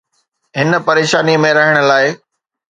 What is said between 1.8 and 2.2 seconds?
لاء.